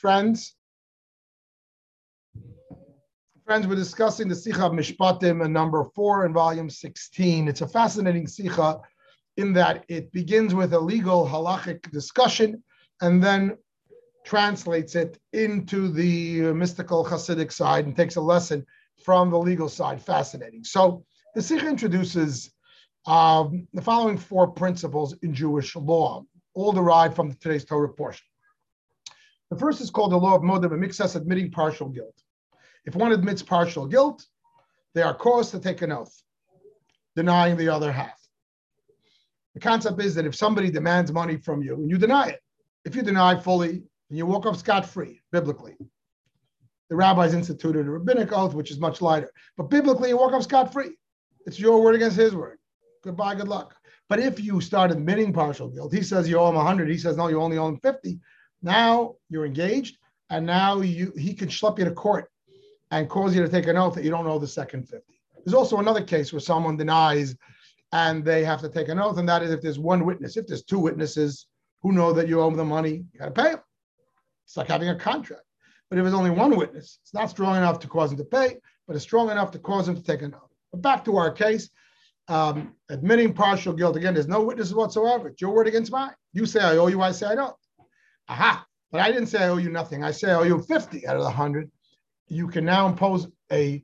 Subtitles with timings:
[0.00, 0.54] Friends,
[3.44, 7.46] friends, we're discussing the Sikha of Mishpatim, number four in volume 16.
[7.46, 8.80] It's a fascinating Sikha
[9.36, 12.62] in that it begins with a legal halachic discussion
[13.02, 13.58] and then
[14.24, 18.64] translates it into the mystical Hasidic side and takes a lesson
[19.04, 20.00] from the legal side.
[20.00, 20.64] Fascinating.
[20.64, 21.04] So
[21.34, 22.50] the Sikha introduces
[23.06, 28.24] um, the following four principles in Jewish law, all derived from today's Torah portion.
[29.50, 32.14] The first is called the law of Modeh B'miktzas, admitting partial guilt.
[32.84, 34.24] If one admits partial guilt,
[34.94, 36.14] they are caused to take an oath,
[37.16, 38.18] denying the other half.
[39.54, 42.40] The concept is that if somebody demands money from you and you deny it,
[42.84, 45.76] if you deny fully you walk off scot free, biblically,
[46.88, 49.30] the rabbis instituted a rabbinic oath, which is much lighter.
[49.56, 50.96] But biblically, you walk off scot free.
[51.46, 52.58] It's your word against his word.
[53.04, 53.76] Goodbye, good luck.
[54.08, 56.90] But if you start admitting partial guilt, he says you owe him 100.
[56.90, 58.18] He says, no, you only owe him 50.
[58.62, 62.30] Now you're engaged, and now you he can schlep you to court
[62.90, 65.04] and cause you to take an oath that you don't owe the second 50.
[65.44, 67.36] There's also another case where someone denies
[67.92, 70.36] and they have to take an oath, and that is if there's one witness.
[70.36, 71.46] If there's two witnesses
[71.82, 73.60] who know that you owe them the money, you got to pay them.
[74.46, 75.42] It's like having a contract.
[75.88, 78.58] But if there's only one witness, it's not strong enough to cause him to pay,
[78.86, 80.50] but it's strong enough to cause him to take an oath.
[80.70, 81.68] But back to our case,
[82.28, 83.96] um, admitting partial guilt.
[83.96, 85.28] Again, there's no witnesses whatsoever.
[85.28, 86.14] It's your word against mine.
[86.32, 87.56] You say I owe you, I say I don't.
[88.30, 88.64] Aha.
[88.92, 90.04] But I didn't say I owe you nothing.
[90.04, 91.70] I say I owe you 50 out of the 100.
[92.28, 93.82] You can now impose a,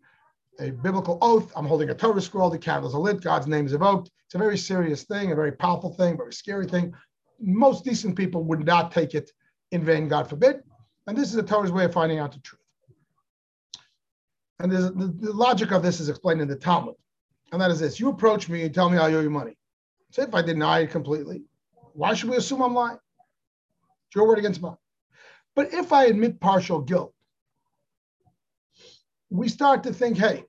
[0.60, 1.52] a biblical oath.
[1.56, 2.48] I'm holding a Torah scroll.
[2.48, 3.20] The candles are lit.
[3.20, 4.10] God's name is evoked.
[4.24, 6.94] It's a very serious thing, a very powerful thing, very scary thing.
[7.40, 9.30] Most decent people would not take it
[9.72, 10.62] in vain, God forbid.
[11.06, 12.60] And this is the Torah's way of finding out the truth.
[14.60, 16.94] And the, the logic of this is explained in the Talmud.
[17.52, 19.56] And that is this you approach me and tell me I owe you money.
[20.10, 21.42] So if I deny it completely,
[21.94, 22.98] why should we assume I'm lying?
[24.16, 24.78] Your word against mine.
[25.54, 27.12] But if I admit partial guilt,
[29.28, 30.44] we start to think, hey,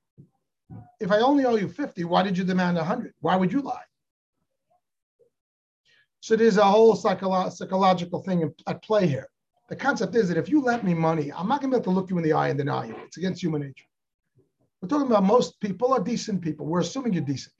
[1.02, 3.14] if I only owe you 50, why did you demand 100?
[3.20, 3.84] Why would you lie?
[6.22, 9.28] So there's a whole psycholo- psychological thing at play here.
[9.68, 11.92] The concept is that if you lent me money, I'm not going to be able
[11.92, 12.96] to look you in the eye and deny you.
[13.06, 13.86] It's against human nature.
[14.82, 16.66] We're talking about most people are decent people.
[16.66, 17.54] We're assuming you're decent.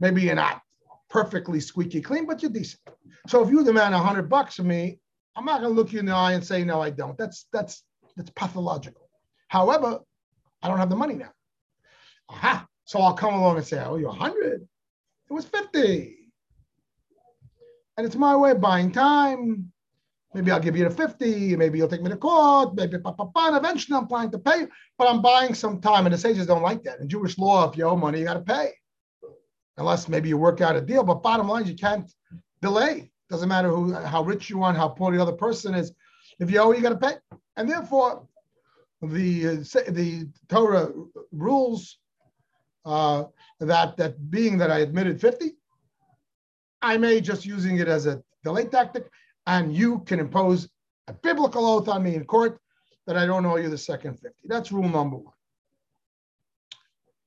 [0.00, 0.62] Maybe you're not
[1.08, 2.82] perfectly squeaky clean, but you're decent.
[3.26, 4.98] So if you demand a hundred bucks from me,
[5.36, 7.16] I'm not going to look you in the eye and say no, I don't.
[7.18, 7.82] That's that's
[8.16, 9.08] that's pathological.
[9.48, 10.00] However,
[10.62, 11.32] I don't have the money now.
[12.28, 12.66] Aha!
[12.84, 14.66] So I'll come along and say, "I owe you a hundred.
[15.28, 16.32] It was fifty,
[17.96, 19.72] and it's my way of buying time.
[20.34, 23.24] Maybe I'll give you the 50, maybe you'll take me to court, maybe pa, pa,
[23.24, 24.66] pa, and eventually I'm planning to pay,
[24.98, 26.04] but I'm buying some time.
[26.04, 27.00] And the sages don't like that.
[27.00, 28.72] In Jewish law, if you owe money, you got to pay.
[29.78, 31.04] Unless maybe you work out a deal.
[31.04, 32.10] But bottom line, you can't
[32.62, 33.10] delay.
[33.28, 35.92] Doesn't matter who how rich you are how poor the other person is.
[36.38, 37.16] If you owe, you got to pay.
[37.56, 38.26] And therefore,
[39.02, 40.92] the uh, the Torah
[41.32, 41.98] rules
[42.84, 43.24] uh,
[43.60, 45.52] that that being that I admitted 50,
[46.82, 49.10] I may just using it as a delay tactic
[49.46, 50.68] and you can impose
[51.08, 52.60] a biblical oath on me in court
[53.06, 54.30] that I don't owe you the second 50.
[54.46, 55.34] That's rule number one.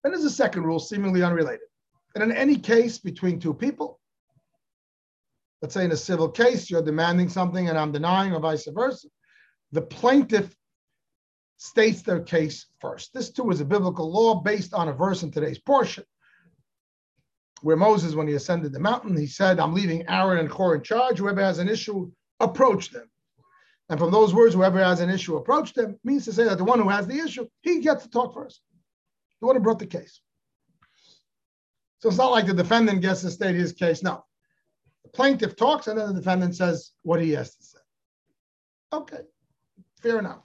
[0.03, 1.69] Then there's a second rule, seemingly unrelated.
[2.16, 4.00] And in any case between two people,
[5.62, 9.08] let's say in a civil case, you're demanding something and I'm denying, or vice versa,
[9.72, 10.56] the plaintiff
[11.58, 13.14] states their case first.
[13.14, 16.06] This too is a biblical law based on a verse in today's portion,
[17.62, 20.81] where Moses, when he ascended the mountain, he said, I'm leaving Aaron and Hur in
[20.81, 21.20] charge.
[21.20, 23.09] Whoever has an issue, approach them.
[23.90, 26.64] And from those words, whoever has an issue, approach them, means to say that the
[26.64, 28.62] one who has the issue, he gets to talk first.
[29.41, 30.22] The one who brought the case.
[31.99, 34.01] So it's not like the defendant gets to state his case.
[34.01, 34.23] No.
[35.03, 37.79] The plaintiff talks and then the defendant says what he has to say.
[38.93, 39.21] Okay,
[40.01, 40.41] fair enough.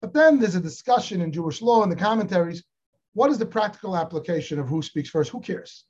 [0.00, 2.64] But then there's a discussion in Jewish law in the commentaries.
[3.14, 5.30] What is the practical application of who speaks first?
[5.30, 5.84] Who cares?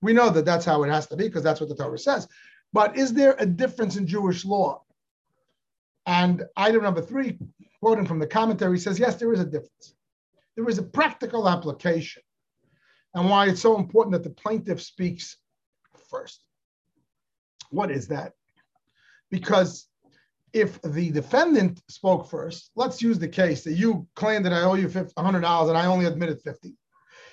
[0.00, 2.28] We know that that's how it has to be because that's what the Torah says.
[2.72, 4.82] But is there a difference in Jewish law?
[6.06, 7.38] And item number three,
[7.80, 9.94] quoting from the commentary, says yes, there is a difference.
[10.54, 12.22] There is a practical application,
[13.16, 15.38] and why it's so important that the plaintiff speaks
[16.10, 16.44] first.
[17.70, 18.34] What is that?
[19.30, 19.88] Because
[20.52, 24.74] if the defendant spoke first, let's use the case that you claim that I owe
[24.74, 25.16] you $100
[25.68, 26.76] and I only admitted 50.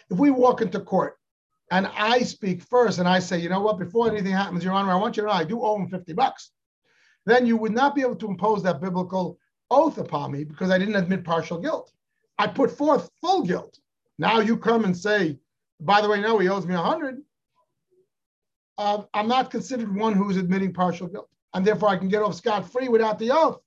[0.10, 1.18] If we walk into court
[1.70, 4.94] and I speak first and I say, you know what, before anything happens, Your Honor,
[4.94, 6.52] I want you to know I do owe him 50 bucks,
[7.26, 9.38] then you would not be able to impose that biblical
[9.70, 11.92] oath upon me because I didn't admit partial guilt.
[12.40, 13.78] I put forth full guilt.
[14.18, 15.40] Now you come and say,
[15.80, 17.22] by the way, no, he owes me 100.
[18.78, 21.30] Uh, I'm not considered one who's admitting partial guilt.
[21.54, 23.60] And therefore I can get off scot free without the oath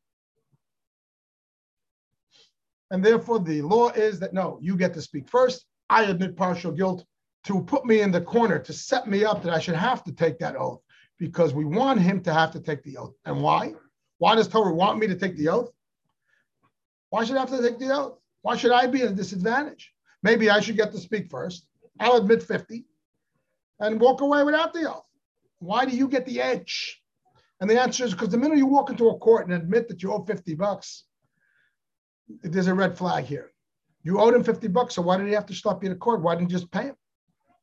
[2.90, 5.66] And therefore, the law is that no, you get to speak first.
[5.90, 7.04] I admit partial guilt
[7.44, 10.12] to put me in the corner, to set me up that I should have to
[10.12, 10.80] take that oath
[11.18, 13.14] because we want him to have to take the oath.
[13.24, 13.74] And why?
[14.18, 15.70] Why does Torah want me to take the oath?
[17.10, 18.18] Why should I have to take the oath?
[18.42, 19.92] Why should I be at a disadvantage?
[20.22, 21.66] Maybe I should get to speak first.
[22.00, 22.84] I'll admit 50
[23.80, 25.06] and walk away without the oath.
[25.58, 27.02] Why do you get the edge?
[27.60, 30.02] And the answer is because the minute you walk into a court and admit that
[30.02, 31.04] you owe 50 bucks,
[32.42, 33.52] there's a red flag here.
[34.02, 36.22] You owed him 50 bucks, so why did he have to stop you to court?
[36.22, 36.96] Why didn't you just pay him?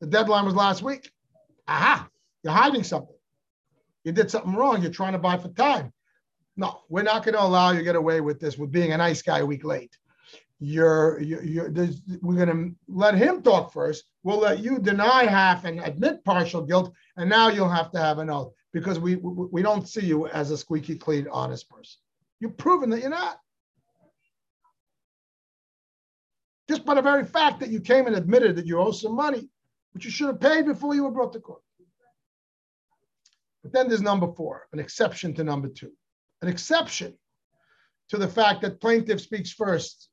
[0.02, 1.10] The deadline was last week.
[1.68, 2.08] Aha,
[2.44, 3.16] you're hiding something.
[4.04, 4.82] You did something wrong.
[4.82, 5.94] You're trying to buy for time.
[6.58, 8.98] No, we're not going to allow you to get away with this with being a
[8.98, 9.98] nice guy a week late.
[10.66, 14.06] You're, we're going to let him talk first.
[14.24, 18.18] We'll let you deny half and admit partial guilt, and now you'll have to have
[18.20, 22.00] an oath because we we don't see you as a squeaky clean, honest person.
[22.40, 23.40] You've proven that you're not.
[26.70, 29.50] Just by the very fact that you came and admitted that you owe some money,
[29.92, 31.62] which you should have paid before you were brought to court.
[33.64, 35.92] But then there's number four, an exception to number two,
[36.42, 37.18] an exception
[38.12, 40.08] to the fact that plaintiff speaks first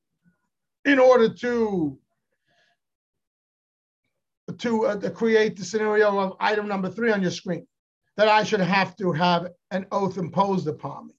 [0.84, 1.98] in order to
[4.58, 7.66] to, uh, to create the scenario of item number three on your screen,
[8.16, 11.14] that I should have to have an oath imposed upon me.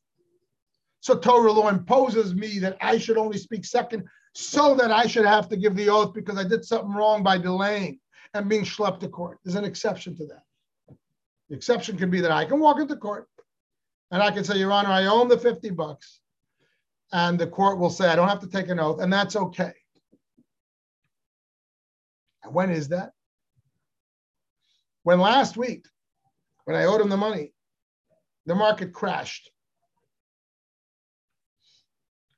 [1.00, 4.04] So Torah law imposes me that I should only speak second,
[4.34, 7.38] so that I should have to give the oath because I did something wrong by
[7.38, 8.00] delaying
[8.34, 9.40] and being schlepped to court.
[9.44, 10.44] There's an exception to that.
[11.50, 13.28] The exception can be that I can walk into court
[14.12, 16.21] and I can say, Your Honor, I own the 50 bucks.
[17.14, 19.74] And the court will say, I don't have to take an oath, and that's okay.
[22.44, 23.12] And when is that?
[25.04, 25.86] When last week,
[26.66, 27.54] when I owed him the money,
[28.46, 29.52] the market crashed.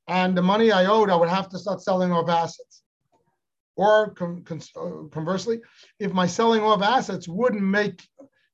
[0.07, 2.83] And the money I owed, I would have to start selling off assets.
[3.75, 5.61] Or con- con- conversely,
[5.99, 8.07] if my selling off assets wouldn't make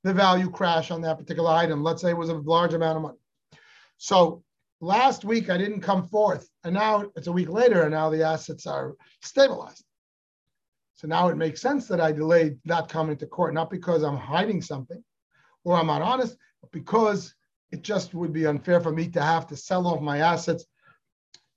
[0.03, 3.03] the value crash on that particular item, let's say it was a large amount of
[3.03, 3.17] money.
[3.97, 4.43] So
[4.81, 8.23] last week I didn't come forth, and now it's a week later, and now the
[8.23, 9.83] assets are stabilized.
[10.93, 14.17] So now it makes sense that I delayed not coming to court, not because I'm
[14.17, 15.01] hiding something
[15.63, 17.33] or I'm not honest, but because
[17.71, 20.65] it just would be unfair for me to have to sell off my assets,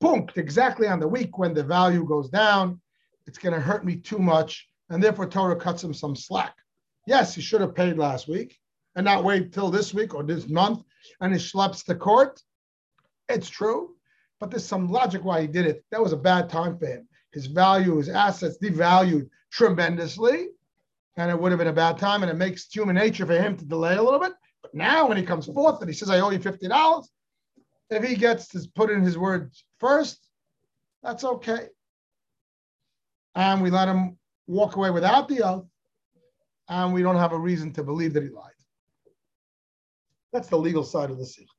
[0.00, 2.80] boom, exactly on the week when the value goes down.
[3.26, 4.68] It's going to hurt me too much.
[4.90, 6.54] And therefore, Torah cuts him some slack.
[7.06, 8.56] Yes, he should have paid last week
[8.94, 10.84] and not wait till this week or this month
[11.20, 12.40] and he schleps to court.
[13.32, 13.96] It's true,
[14.40, 15.84] but there's some logic why he did it.
[15.90, 20.48] That was a bad time for him his value, his assets devalued tremendously,
[21.16, 22.22] and it would have been a bad time.
[22.22, 24.32] And it makes human nature for him to delay a little bit.
[24.60, 27.10] But now, when he comes forth and he says, "I owe you fifty dollars,"
[27.90, 30.28] if he gets to put in his words first,
[31.02, 31.68] that's okay.
[33.34, 35.66] And we let him walk away without the oath,
[36.68, 38.52] and we don't have a reason to believe that he lied.
[40.32, 41.52] That's the legal side of the Sikha.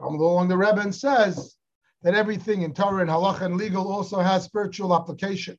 [0.00, 1.56] Along the Rebbe says
[2.02, 5.58] that everything in Torah and halacha and legal also has spiritual application.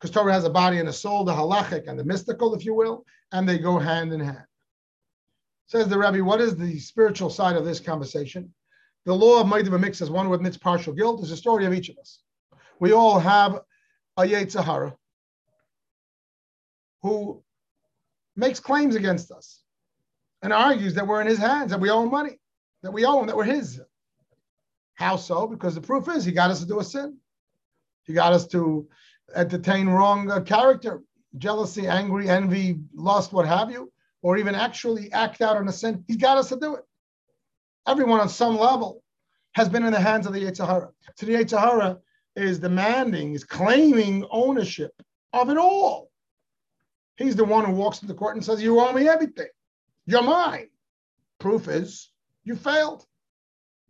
[0.00, 2.74] Because Torah has a body and a soul, the halachic and the mystical, if you
[2.74, 4.44] will, and they go hand in hand.
[5.66, 8.52] Says the Rebbe, what is the spiritual side of this conversation?
[9.04, 11.88] The law of Modeh B'miktzas one who admits partial guilt is a story of each
[11.88, 12.20] of us.
[12.80, 13.60] We all have
[14.16, 14.96] a Yetzer Hara
[17.02, 17.42] who
[18.36, 19.62] makes claims against us
[20.42, 22.38] and argues that we're in his hands, that we owe him money,
[22.82, 23.80] that we owe him, that we're his.
[24.94, 25.46] How so?
[25.46, 27.16] Because the proof is he got us to do a sin.
[28.04, 28.88] He got us to
[29.34, 31.02] entertain wrong uh, character,
[31.38, 36.04] jealousy, angry, envy, lust, what have you, or even actually act out on a sin.
[36.06, 36.84] He's got us to do it.
[37.86, 39.02] Everyone on some level
[39.52, 40.90] has been in the hands of the Yetzer Hara.
[41.16, 41.98] So the Yetzer Hara
[42.36, 44.92] is demanding, is claiming ownership
[45.32, 46.10] of it all.
[47.16, 49.48] He's the one who walks into court and says, You owe me everything.
[50.06, 50.68] You're mine.
[51.38, 52.10] Proof is
[52.44, 53.04] you failed.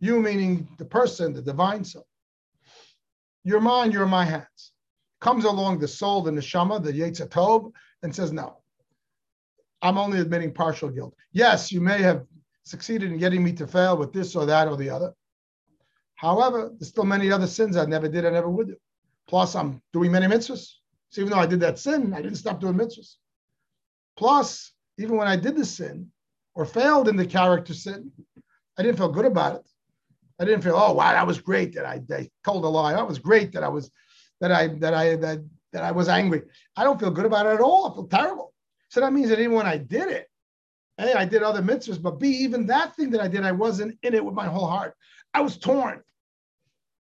[0.03, 2.05] You meaning the person, the divine soul.
[3.45, 4.73] Your mind, you're in my hands.
[5.21, 8.57] Comes along the soul, the neshama, the Yetzer Tov, and says, no,
[9.81, 11.15] I'm only admitting partial guilt.
[11.31, 12.25] Yes, you may have
[12.65, 15.13] succeeded in getting me to fail with this or that or the other.
[16.15, 18.75] However, there's still many other sins I never did, I never would do.
[19.29, 20.67] Plus, I'm doing many mitzvahs.
[21.11, 23.15] So even though I did that sin, I didn't stop doing mitzvahs.
[24.17, 26.11] Plus, even when I did the sin
[26.55, 28.11] or failed in the character sin,
[28.77, 29.69] I didn't feel good about it.
[30.43, 32.93] I didn't feel, oh wow, that was great that I, I told a lie.
[32.93, 33.89] That was great that I was
[34.41, 35.39] that I that I that
[35.71, 36.41] that I was angry.
[36.75, 37.89] I don't feel good about it at all.
[37.89, 38.53] I feel terrible.
[38.89, 40.27] So that means that even when I did it,
[40.99, 43.97] A, I did other mitzvahs, but B, even that thing that I did, I wasn't
[44.03, 44.95] in it with my whole heart.
[45.33, 46.01] I was torn.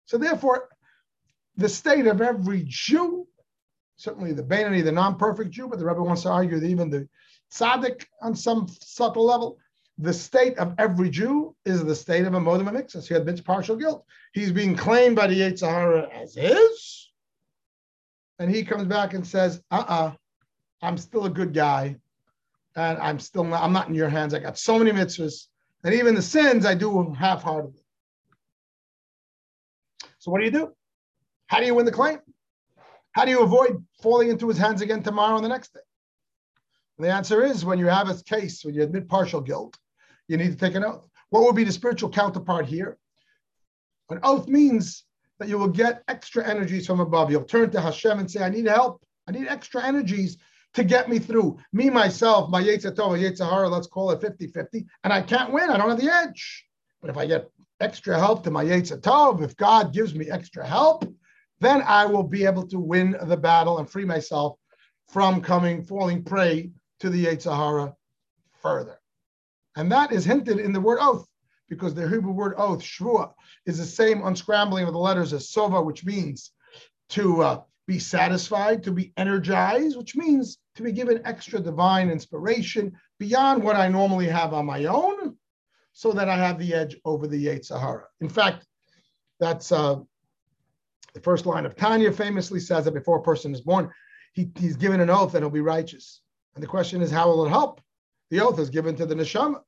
[0.05, 0.69] So therefore,
[1.57, 3.27] the state of every Jew,
[3.97, 7.09] certainly the Beinoni, the non-perfect Jew, but the Rebbe wants to argue that even the
[7.51, 9.57] tzaddik on some subtle level,
[10.01, 13.07] the state of every Jew is the state of a modeh b'miktzas.
[13.07, 14.03] He admits partial guilt.
[14.33, 17.11] He's being claimed by the Yetzer Hara as his.
[18.39, 20.13] And he comes back and says, uh-uh,
[20.81, 21.97] I'm still a good guy.
[22.75, 24.33] And I'm still not, I'm not in your hands.
[24.33, 25.45] I got so many mitzvahs.
[25.83, 27.83] And even the sins I do half-heartedly.
[30.17, 30.73] So what do you do?
[31.45, 32.17] How do you win the claim?
[33.11, 35.81] How do you avoid falling into his hands again tomorrow and the next day?
[36.97, 39.77] And the answer is when you have a case, when you admit partial guilt,
[40.31, 41.07] you need to take an oath.
[41.29, 42.97] What would be the spiritual counterpart here?
[44.09, 45.03] An oath means
[45.39, 47.29] that you will get extra energies from above.
[47.29, 49.03] You'll turn to Hashem and say, I need help.
[49.27, 50.37] I need extra energies
[50.73, 51.57] to get me through.
[51.73, 55.69] Me, myself, my Yetzer Hara, let's call it 50 50, and I can't win.
[55.69, 56.65] I don't have the edge.
[57.01, 57.49] But if I get
[57.81, 61.03] extra help to my Yetzer Tov, if God gives me extra help,
[61.59, 64.57] then I will be able to win the battle and free myself
[65.09, 66.71] from coming, falling prey
[67.01, 67.93] to the Yetzer Hara
[68.61, 69.00] further.
[69.75, 71.27] And that is hinted in the word oath,
[71.69, 73.33] because the Hebrew word oath, shvua,
[73.65, 76.51] is the same unscrambling of the letters as sova, which means
[77.09, 82.91] to uh, be satisfied, to be energized, which means to be given extra divine inspiration
[83.19, 85.37] beyond what I normally have on my own,
[85.93, 88.05] so that I have the edge over the Yetzer Hara.
[88.21, 88.65] In fact,
[89.39, 89.99] that's uh,
[91.13, 93.89] the first line of Tanya famously says that before a person is born,
[94.33, 96.21] he, he's given an oath that he'll be righteous.
[96.55, 97.81] And the question is, how will it help?
[98.31, 99.61] The oath is given to the neshama.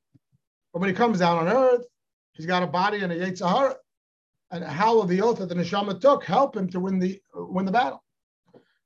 [0.72, 1.84] But when he comes down on earth,
[2.32, 3.76] he's got a body and a Yetzer Hara.
[4.50, 7.66] And how will the oath that the neshama took help him to win the win
[7.66, 8.02] the battle?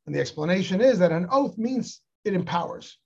[0.04, 2.98] And the explanation is that an oath means it empowers.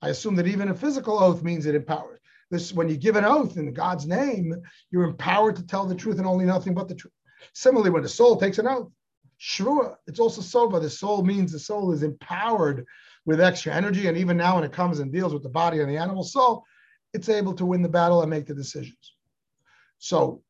[0.00, 2.20] I assume that even a physical oath means it empowers.
[2.50, 4.54] This when you give an oath in God's name,
[4.90, 7.14] you're empowered to tell the truth and only nothing but the truth.
[7.54, 8.92] Similarly, when the soul takes an oath,
[9.40, 10.80] shvua, it's also sova.
[10.80, 12.86] The soul means the soul is empowered
[13.26, 14.06] with extra energy.
[14.06, 16.64] And even now, when it comes and deals with the body and the animal soul,
[17.12, 19.14] it's able to win the battle and make the decisions.
[19.98, 20.42] So,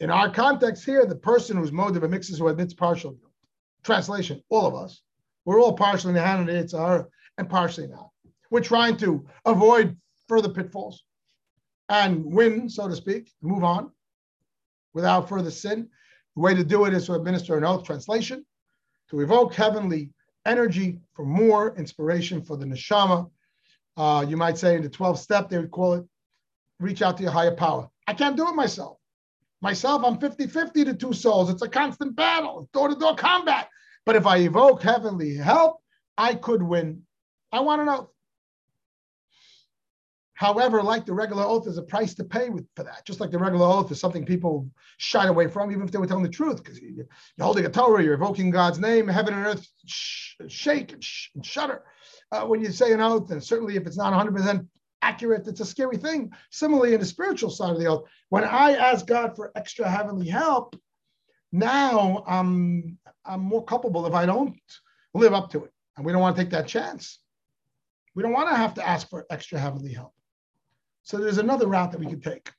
[0.00, 3.32] in our context here, the person who's modeh b'miktzas who admits partial guilt.
[3.82, 5.00] Translation: All of us,
[5.44, 7.06] we're all partially in the hand of the Yitzhar
[7.38, 8.10] and partially not.
[8.50, 9.96] We're trying to avoid
[10.28, 11.04] further pitfalls
[11.88, 13.90] and win, so to speak, move on
[14.92, 15.88] without further sin.
[16.34, 18.44] The way to do it is to administer an oath translation,
[19.10, 20.10] to evoke heavenly
[20.46, 23.30] energy for more inspiration for the neshama.
[23.96, 26.04] Uh, you might say in the 12th step, they would call it
[26.78, 27.88] reach out to your higher power.
[28.06, 28.98] I can't do it myself.
[29.62, 31.50] Myself, I'm 50 50 to two souls.
[31.50, 33.68] It's a constant battle, door to door combat.
[34.04, 35.78] But if I evoke heavenly help,
[36.18, 37.02] I could win.
[37.52, 38.08] I want to oath.
[40.36, 43.06] However, like the regular oath, there's a price to pay with, for that.
[43.06, 46.06] Just like the regular oath is something people shy away from, even if they were
[46.06, 47.06] telling the truth, because you're
[47.40, 51.84] holding a Torah, you're evoking God's name, heaven and earth shake and, sh- and shudder
[52.32, 53.30] uh, when you say an oath.
[53.30, 54.66] And certainly, if it's not 100%
[55.00, 56.30] accurate, it's a scary thing.
[56.50, 60.28] Similarly, in the spiritual side of the oath, when I ask God for extra heavenly
[60.28, 60.76] help,
[61.50, 64.58] now I'm, I'm more culpable if I don't
[65.14, 65.72] live up to it.
[65.96, 67.20] And we don't want to take that chance.
[68.14, 70.12] We don't want to have to ask for extra heavenly help.
[71.06, 72.50] So there's another route that we could take.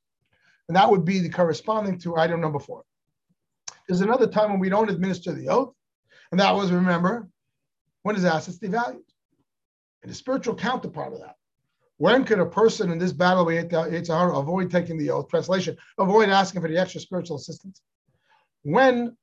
[0.70, 2.84] And that would be the corresponding to item number four.
[3.88, 5.74] There's another time when we don't administer the oath.
[6.32, 7.28] And that was, remember,
[8.04, 9.04] when his assets devalued.
[10.02, 11.36] And the spiritual counterpart of that.
[11.98, 15.28] When could a person in this battle with Yitzhar avoid taking the oath?
[15.28, 17.82] Translation, avoid asking for the extra spiritual assistance.
[18.64, 19.18] When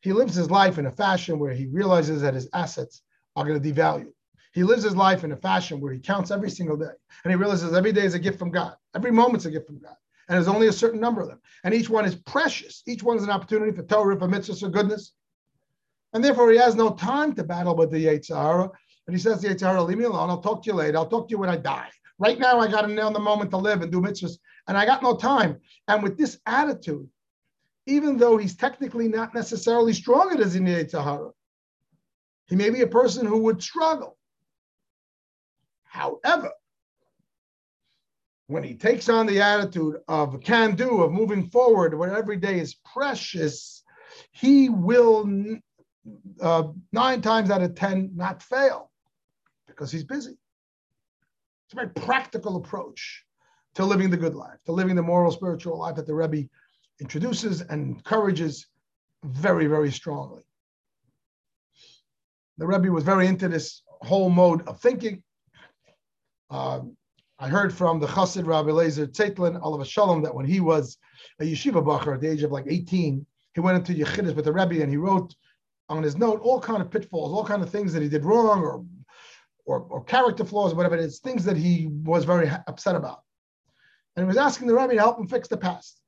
[0.00, 3.02] he lives his life in a fashion where he realizes that his assets
[3.34, 4.12] are going to devalue.
[4.56, 6.94] He lives his life in a fashion where he counts every single day.
[7.24, 8.74] And he realizes every day is a gift from God.
[8.94, 9.96] Every moment's a gift from God.
[10.28, 11.42] And there's only a certain number of them.
[11.62, 12.82] And each one is precious.
[12.86, 15.12] Each one is an opportunity for Torah, for mitzvahs, for goodness.
[16.14, 18.70] And therefore, he has no time to battle with the Yetzer Hara.
[19.06, 20.30] And he says to Yetzer Hara, leave me alone.
[20.30, 20.96] I'll talk to you later.
[20.96, 21.90] I'll talk to you when I die.
[22.18, 24.38] Right now, I got to nail the moment to live and do mitzvahs.
[24.68, 25.60] And I got no time.
[25.86, 27.06] And with this attitude,
[27.84, 31.32] even though he's technically not necessarily stronger than the Yetzer Hara,
[32.46, 34.15] he may be a person who would struggle.
[35.96, 36.50] However,
[38.48, 42.60] when he takes on the attitude of can do, of moving forward, where every day
[42.60, 43.82] is precious,
[44.30, 45.26] he will
[46.40, 48.90] uh, nine times out of 10 not fail
[49.66, 50.32] because he's busy.
[51.64, 53.24] It's a very practical approach
[53.76, 56.46] to living the good life, to living the moral, spiritual life that the Rebbe
[57.00, 58.66] introduces and encourages
[59.24, 60.42] very, very strongly.
[62.58, 65.22] The Rebbe was very into this whole mode of thinking.
[66.50, 66.96] Um,
[67.38, 70.96] I heard from the Chassid Rabbi Lezer Zeitlin, Olav Shalom, that when he was
[71.40, 74.52] a yeshiva bacher at the age of like 18, he went into Yechidus with the
[74.52, 75.34] Rebbe and he wrote
[75.88, 78.62] on his note all kind of pitfalls, all kind of things that he did wrong
[78.62, 78.84] or,
[79.66, 83.22] or, or character flaws, or whatever it is, things that he was very upset about.
[84.14, 86.00] And he was asking the Rebbe to help him fix the past,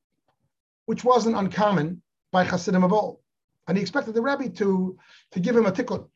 [0.86, 2.02] which wasn't uncommon
[2.32, 3.18] by Hasidim of old.
[3.66, 4.98] And he expected the Rebbe to,
[5.32, 6.08] to give him a tikkun,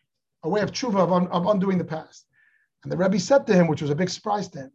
[0.43, 2.27] a way of tshuva, of, un, of undoing the past.
[2.83, 4.73] And the Rebbe said to him, which was a big surprise to him,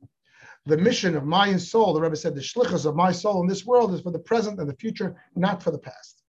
[0.65, 3.65] the mission of my soul, the Rebbe said, the shlichus of my soul in this
[3.65, 6.23] world is for the present and the future, not for the past.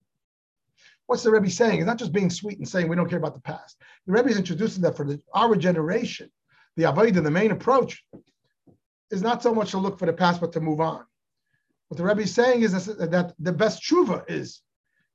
[1.06, 1.78] What's the Rebbe saying?
[1.78, 3.80] It's not just being sweet and saying we don't care about the past.
[4.06, 6.30] The Rebbe is introducing that for the, our generation,
[6.76, 8.04] the Avodah, the main approach,
[9.11, 11.04] is not so much to look for the past, but to move on.
[11.88, 14.61] What the Rebbe is saying is that the best tshuva is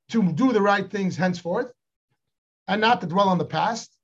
[0.08, 1.70] to do the right things henceforth
[2.66, 3.96] and not to dwell on the past.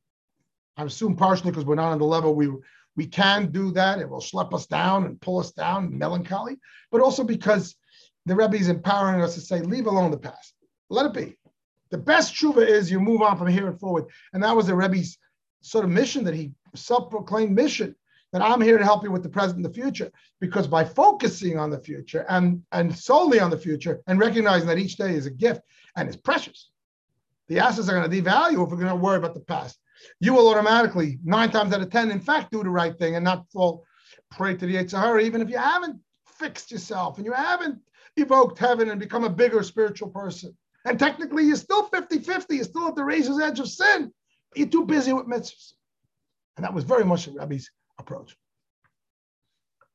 [0.79, 2.49] I assume partially because we're not on the level we
[2.97, 4.01] we can do that.
[4.01, 6.59] It will schlep us down and pull us down, melancholy,
[6.91, 7.77] but also because
[8.27, 10.55] the Rebbe is empowering us to say, leave alone the past.
[10.91, 11.37] Let it be.
[11.91, 14.07] The best tshuva is you move on from here and forward.
[14.33, 15.17] And that was the Rebbe's
[15.61, 17.95] sort of mission that he self-proclaimed mission
[18.33, 20.11] that I'm here to help you with the present and the future.
[20.41, 24.79] Because by focusing on the future and, and solely on the future and recognizing that
[24.79, 25.63] each day is a gift
[25.97, 26.71] and is precious,
[27.47, 29.79] the assets are going to devalue if we're going to worry about the past.
[30.21, 33.25] You will automatically, nine times out of 10, in fact, do the right thing and
[33.25, 33.85] not fall
[34.31, 37.81] prey to the Yetzer Hara, even if you haven't fixed yourself and you haven't
[38.17, 40.57] evoked heaven and become a bigger spiritual person.
[40.85, 42.57] And technically, you're still 50 50.
[42.57, 44.13] You're still at the razor's edge of sin.
[44.55, 45.73] You're too busy with mitzvahs.
[46.57, 48.37] And that was very much the Rabbi's approach.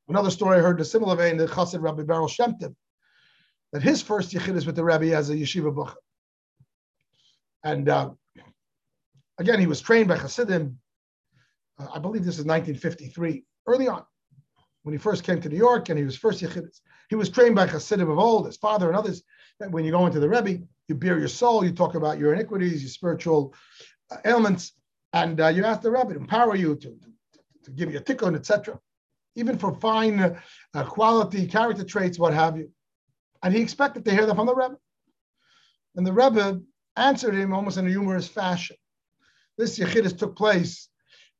[0.08, 2.74] Another story I heard in a similar vein, the Chassid Rabbi Baruch Shem Tov,
[3.72, 5.94] that his first yechidus with the Rabbi as a yeshiva bucha.
[7.64, 8.10] And uh,
[9.38, 10.78] again, he was trained by Chassidim.
[11.78, 14.04] Uh, I believe this is 1953, early on,
[14.82, 16.80] when he first came to New York and he was first yechidus.
[17.08, 19.22] He was trained by Chassidim of old, his father and others.
[19.60, 22.34] That when you go into the Rebbe, you bear your soul, you talk about your
[22.34, 23.54] iniquities, your spiritual
[24.10, 24.72] uh, ailments,
[25.12, 27.10] and uh, you ask the Rebbe to empower you to, to,
[27.64, 28.78] to give you a tikkun, etc.
[29.36, 32.70] Even for fine uh, quality character traits, what have you.
[33.42, 34.76] And he expected to hear that from the Rebbe.
[35.96, 36.60] And the Rebbe
[36.96, 38.76] answered him almost in a humorous fashion.
[39.56, 40.88] This Yechidus took place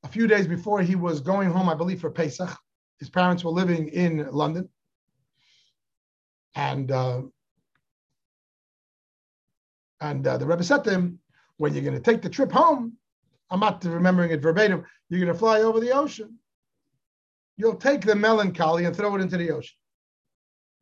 [0.04, 2.56] a few days before he was going home, I believe, for Pesach.
[3.00, 4.68] His parents were living in London.
[6.54, 7.22] And uh,
[10.00, 11.18] and uh, the Rebbe said to him,
[11.56, 12.92] when you're going to take the trip home,
[13.50, 16.38] I'm not remembering it verbatim, you're going to fly over the ocean.
[17.56, 19.76] You'll take the melancholy and throw it into the ocean,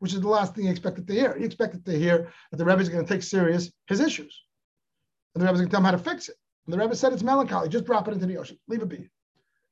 [0.00, 1.36] which is the last thing he expected to hear.
[1.38, 4.42] He expected to hear that the Rebbe is going to take serious his issues.
[5.34, 6.36] And the Rebbe is going to tell him how to fix it.
[6.66, 9.10] And the Rebbe said it's melancholy, just drop it into the ocean, leave it be.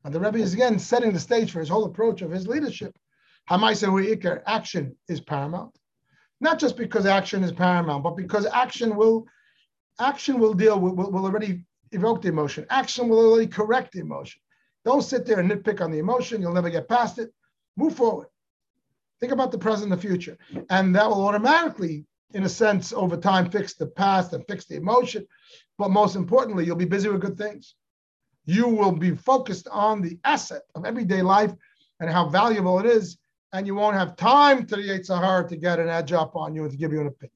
[0.05, 2.96] And the Rebbe is again setting the stage for his whole approach of his leadership.
[3.48, 5.76] Action is paramount.
[6.40, 9.26] Not just because action is paramount, but because action will
[10.00, 12.66] Action will deal with, will, will already evoke the emotion.
[12.70, 14.40] Action will already correct the emotion.
[14.85, 16.40] Don't sit there and nitpick on the emotion.
[16.40, 17.31] You'll never get past it.
[17.76, 18.29] Move forward.
[19.20, 20.38] Think about the present and the future.
[20.70, 24.76] And that will automatically, in a sense, over time, fix the past and fix the
[24.76, 25.26] emotion.
[25.78, 27.74] But most importantly, you'll be busy with good things.
[28.44, 31.52] You will be focused on the asset of everyday life
[32.00, 33.18] and how valuable it is.
[33.52, 36.54] And you won't have time to the Yetzer Hara to get an edge up on
[36.54, 37.32] you and to give you an opinion.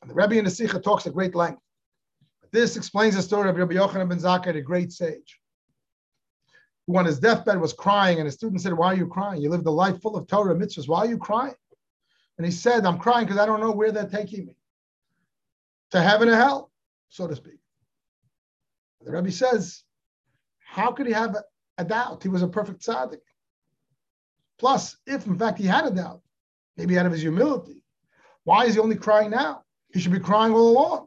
[0.00, 1.60] And the Rebbe in the Sikha talks at great length.
[2.52, 5.40] This explains the story of Rabbi Yochanan ben Zakkai, a great sage,
[6.86, 9.40] who on his deathbed was crying, and his student said, Why are you crying?
[9.40, 10.88] You lived a life full of Torah mitzvahs.
[10.88, 11.54] Why are you crying?
[12.36, 14.56] And he said, I'm crying because I don't know where they're taking me
[15.92, 16.70] to heaven or hell,
[17.08, 17.58] so to speak.
[19.02, 19.82] The Rebbe says,
[20.58, 21.44] How could he have a,
[21.78, 22.22] a doubt?
[22.22, 23.20] He was a perfect tzaddik.
[24.58, 26.20] Plus, if in fact he had a doubt,
[26.76, 27.82] maybe out of his humility,
[28.44, 29.62] why is he only crying now?
[29.92, 31.06] He should be crying all along.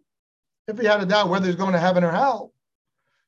[0.68, 2.52] If he had a doubt whether he's going to heaven or hell.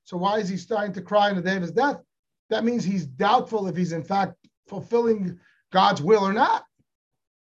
[0.03, 2.01] So why is he starting to cry on the day of his death?
[2.49, 4.35] That means he's doubtful if he's in fact
[4.67, 5.39] fulfilling
[5.71, 6.65] God's will or not.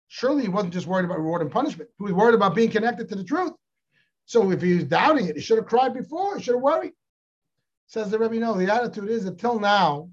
[0.08, 1.89] Surely he wasn't just worried about reward and punishment.
[1.98, 3.54] He was worried about being connected to the truth.
[4.26, 6.38] So if he's doubting it, he should have cried before.
[6.38, 6.94] He should have worried.
[7.88, 10.10] Says the Rebbe, no, the attitude is that till now,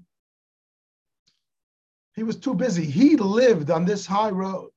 [2.15, 2.85] he was too busy.
[2.85, 4.69] He lived on this high road.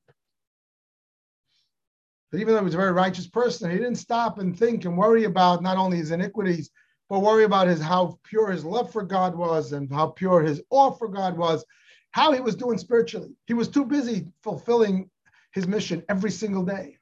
[2.31, 4.97] But even though he was a very righteous person, he didn't stop and think and
[4.97, 6.71] worry about not only his iniquities,
[7.09, 10.61] but worry about his how pure his love for God was and how pure his
[10.69, 11.65] awe for God was,
[12.11, 13.35] how he was doing spiritually.
[13.45, 15.09] He was too busy fulfilling
[15.53, 16.97] his mission every single day.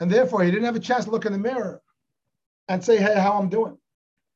[0.00, 1.82] And therefore, he didn't have a chance to look in the mirror
[2.68, 3.76] and say, hey, how I'm doing.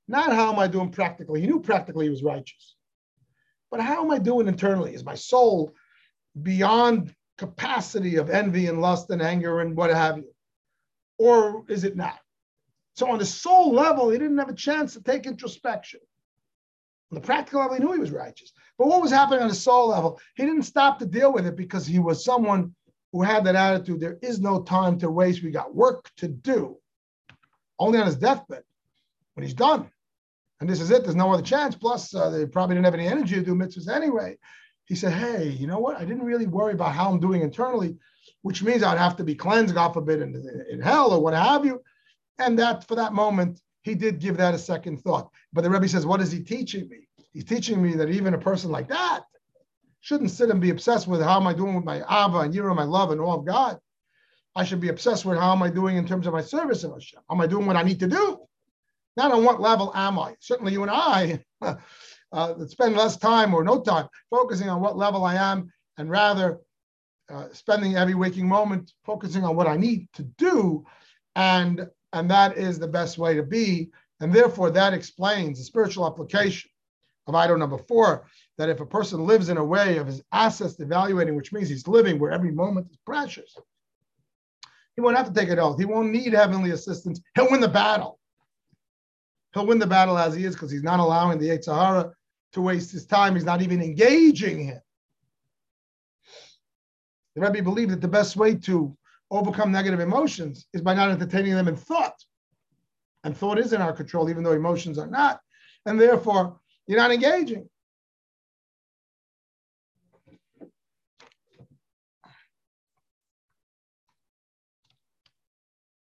[0.09, 1.41] Not how am I doing practically.
[1.41, 2.75] He knew practically he was righteous.
[3.71, 4.95] But how am I doing internally?
[4.95, 5.73] Is my soul
[6.43, 10.35] beyond capacity of envy and lust and anger and what have you?
[11.19, 12.19] Or is it not?
[12.94, 16.00] So on the soul level, he didn't have a chance to take introspection.
[17.11, 18.52] On the practical level, he knew he was righteous.
[18.78, 20.20] But what was happening on the soul level?
[20.35, 22.74] He didn't stop to deal with it because he was someone
[23.12, 24.00] who had that attitude.
[24.00, 25.42] There is no time to waste.
[25.42, 26.78] We got work to do.
[27.78, 28.62] Only on his deathbed,
[29.35, 29.90] when he's done.
[30.61, 31.02] And this is it.
[31.02, 31.74] There's no other chance.
[31.74, 34.38] Plus, uh, they probably didn't have any energy to do mitzvahs anyway.
[34.87, 35.96] He said, Hey, you know what?
[35.96, 37.96] I didn't really worry about how I'm doing internally,
[38.42, 41.64] which means I'd have to be cleansed, God forbid, in, in hell or what have
[41.64, 41.83] you.
[42.38, 45.31] And that for that moment, he did give that a second thought.
[45.53, 47.09] But the Rebbe says, What is he teaching me?
[47.33, 49.23] He's teaching me that even a person like that
[50.01, 52.75] shouldn't sit and be obsessed with how am I doing with my Ava and Yira,
[52.75, 53.79] my love and all of God.
[54.55, 56.92] I should be obsessed with how am I doing in terms of my service of
[56.92, 57.21] Hashem.
[57.31, 58.40] Am I doing what I need to do?
[59.16, 60.35] Not on what level am I?
[60.40, 61.45] Certainly, you and I
[62.33, 66.59] uh, spend less time or no time focusing on what level I am, and rather
[67.31, 70.85] uh, spending every waking moment focusing on what I need to do,
[71.37, 73.90] and and that is the best way to be.
[74.20, 76.70] And therefore, that explains the spiritual application
[77.27, 78.27] of item number four
[78.59, 81.88] that if a person lives in a way of his assets evaluating, which means he's
[81.88, 83.57] living where every moment is precious,
[84.94, 85.79] he won't have to take an oath.
[85.79, 87.20] He won't need heavenly assistance.
[87.35, 88.18] He'll win the battle.
[89.55, 92.12] He'll win the battle as he is because he's not allowing the Yetzer Hara
[92.53, 93.35] to waste his time.
[93.35, 94.81] He's not even engaging him.
[97.35, 98.96] The Rebbe believed that the best way to
[99.33, 102.14] overcome negative emotions is by not entertaining them in thought.
[103.25, 105.40] And thought is in our control, even though emotions are not.
[105.87, 107.68] And therefore, you're not engaging.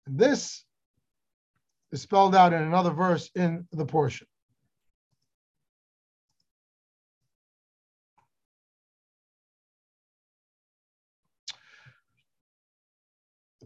[0.07, 0.65] This
[1.93, 4.27] is spelled out in another verse in the portion.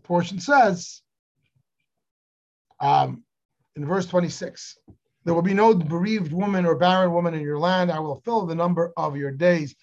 [0.07, 1.03] Portion says
[2.81, 3.25] um,
[3.75, 4.79] in verse 26
[5.27, 7.90] there will be no bereaved woman or barren woman in your land.
[7.90, 9.75] I will fill the number of your days.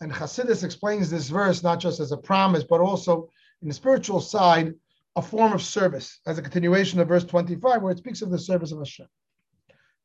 [0.00, 3.28] And Chassidus explains this verse not just as a promise, but also
[3.62, 4.74] in the spiritual side
[5.16, 8.38] a form of service, as a continuation of verse 25, where it speaks of the
[8.38, 9.08] service of Hashem.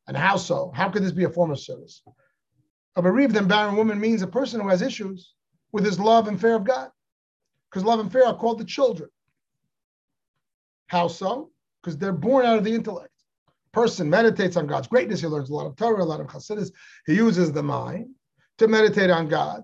[0.08, 0.72] And how so?
[0.76, 2.02] How could this be a form of service?
[2.96, 5.34] A bereaved and barren woman means a person who has issues
[5.72, 6.90] with his love and fear of God.
[7.70, 9.10] Because love and fear are called the children.
[10.88, 11.52] How so?
[11.82, 13.12] Because they're born out of the intellect.
[13.71, 15.21] Person meditates on God's greatness.
[15.21, 16.71] He learns a lot of Torah, a lot of Chassidus.
[17.06, 18.10] He uses the mind
[18.58, 19.63] to meditate on God.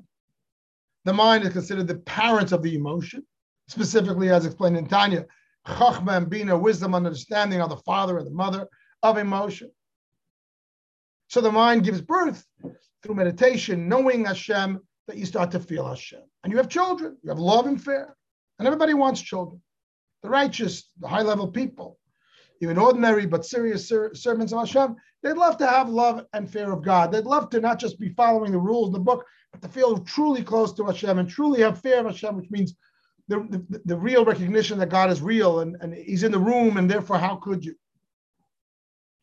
[1.05, 3.25] The mind is considered the parent of the emotion
[3.67, 5.25] specifically as explained in Tanya,
[5.65, 8.67] Chachma and Bina, wisdom and understanding are the father and the mother
[9.01, 9.71] of emotion.
[11.29, 12.45] So the mind gives birth
[13.01, 16.21] through meditation, knowing Hashem, that you start to feel Hashem.
[16.43, 18.15] And you have children, you have love and fear.
[18.59, 19.62] And everybody wants children.
[20.23, 21.99] The righteous, the high level people,
[22.62, 26.71] even ordinary but serious ser- servants of Hashem, they'd love to have love and fear
[26.71, 27.12] of God.
[27.12, 29.97] They'd love to not just be following the rules in the book, but to feel
[29.99, 32.75] truly close to Hashem and truly have fear of Hashem, which means
[33.27, 36.77] the, the, the real recognition that God is real and, and he's in the room,
[36.77, 37.75] and therefore, how could you?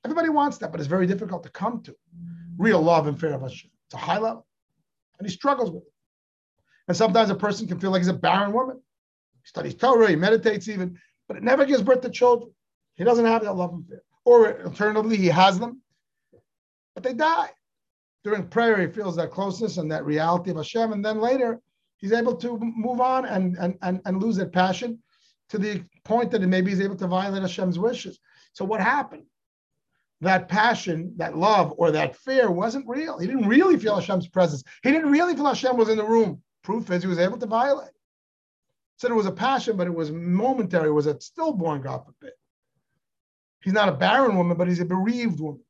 [0.05, 1.97] Everybody wants that, but it's very difficult to come to
[2.59, 3.71] real love and fear of Hashem.
[3.87, 4.47] It's a high level,
[5.19, 5.93] and he struggles with it.
[6.89, 8.81] And sometimes a person can feel like he's a barren woman.
[9.51, 12.53] Studies Torah, he meditates even, but it never gives birth to children.
[12.95, 14.01] He doesn't have that love fear.
[14.25, 15.83] Or alternatively, he has them,
[16.95, 17.51] but they die.
[18.23, 21.61] During prayer, he feels that closeness and that reality of Hashem, and then later
[21.97, 25.03] he's able to move on and, and, and, and lose that passion
[25.49, 28.21] to the point that maybe he's able to violate Hashem's wishes.
[28.53, 29.25] So what happened?
[30.21, 33.19] That passion, that love, or that fear wasn't real.
[33.19, 34.63] He didn't really feel Hashem's presence.
[34.85, 36.41] He didn't really feel Hashem was in the room.
[36.63, 37.91] Proof is he was able to violate.
[39.01, 40.89] Said it was a passion, but it was momentary.
[40.89, 42.35] It was a stillborn, God forbid.
[43.63, 45.65] He's not a barren woman, but he's a bereaved woman.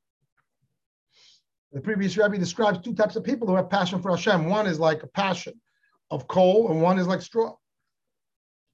[1.71, 4.47] The previous Rebbe describes two types of people who have passion for Hashem.
[4.47, 5.61] One is like a passion
[6.11, 7.55] of coal, and one is like straw.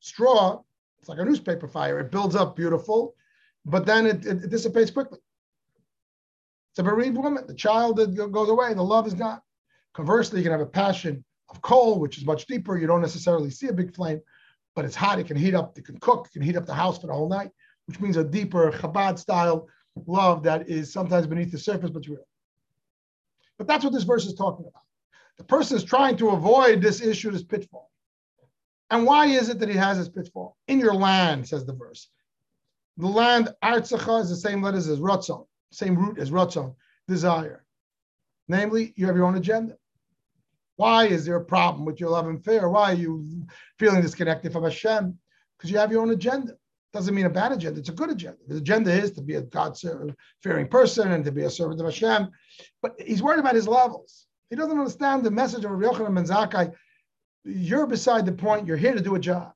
[0.01, 0.63] Straw,
[1.01, 2.01] it's like a newspaper fire.
[2.01, 3.15] It builds up beautiful,
[3.67, 5.19] but then it, it, it dissipates quickly.
[6.73, 7.47] It's a bereaved woman.
[7.47, 7.97] The child
[8.33, 9.43] goes away, the love is gone.
[9.93, 12.79] Conversely, you can have a passion of coal, which is much deeper.
[12.79, 14.23] You don't necessarily see a big flame,
[14.77, 15.19] but it's hot.
[15.19, 15.77] It can heat up.
[15.77, 16.27] It can cook.
[16.27, 17.51] It can heat up the house for the whole night,
[17.87, 19.67] which means a deeper Chabad style
[20.07, 22.29] love that is sometimes beneath the surface, but real.
[23.57, 24.83] But that's what this verse is talking about.
[25.39, 27.91] The person is trying to avoid this issue, this pitfall.
[28.91, 30.57] And why is it that he has this pitfall?
[30.69, 32.09] In your land, says the verse.
[32.99, 36.75] The land, Artsacha, is the same letters as Ratzon, same root as Ratzon,
[37.09, 37.65] desire.
[38.49, 39.77] Namely, you have your own agenda.
[40.77, 42.69] Why is there a problem with your love and fear?
[42.69, 43.47] Why are you
[43.79, 45.19] feeling disconnected from Hashem?
[45.57, 46.53] Because you have your own agenda.
[46.93, 47.81] Doesn't mean a bad agenda.
[47.81, 48.39] It's a good agenda.
[48.47, 52.31] The agenda is to be a God-fearing person and to be a servant of Hashem.
[52.81, 54.27] But he's worried about his levels.
[54.51, 56.73] He doesn't understand the message of Yochanan ben Zakkai.
[57.45, 58.67] You're beside the point.
[58.67, 59.53] You're here to do a job.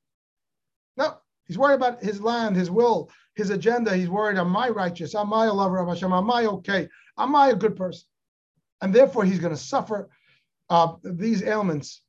[0.97, 3.97] No, he's worried about his land, his will, his agenda.
[3.97, 5.15] He's worried, am I righteous?
[5.15, 6.13] Am I a lover of Hashem?
[6.13, 6.89] Am I okay?
[7.17, 8.07] Am I a good person?
[8.83, 10.09] And therefore, he's going to suffer
[10.71, 12.03] uh, these ailments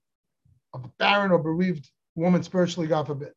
[0.74, 3.32] of a barren or bereaved woman spiritually, God forbid.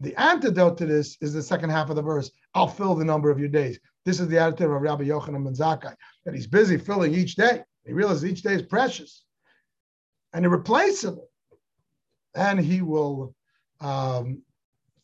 [0.00, 2.30] The, antidote to this is the second half of the verse.
[2.54, 3.78] I'll fill the number of your days.
[4.04, 7.62] This is the attitude of Rabbi Yochanan ben Zakkai, that he's busy filling each day.
[7.84, 9.24] He realizes each day is precious
[10.32, 11.28] and irreplaceable.
[12.34, 13.34] And he will
[13.80, 14.42] um,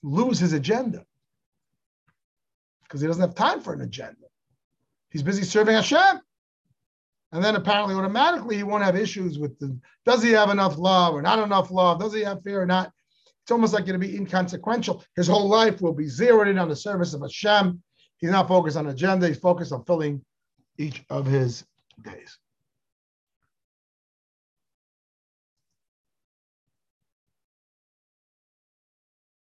[0.03, 1.05] lose his agenda
[2.83, 4.27] because he doesn't have time for an agenda.
[5.11, 6.21] He's busy serving Hashem.
[7.33, 11.15] And then apparently automatically he won't have issues with the does he have enough love
[11.15, 12.01] or not enough love?
[12.01, 12.93] Does he have fear or not?
[13.43, 15.03] It's almost like going to be inconsequential.
[15.17, 17.83] His whole life will be zeroed in on the service of Hashem.
[18.19, 20.25] He's not focused on agenda, he's focused on filling
[20.79, 21.65] each of his
[22.05, 22.39] days.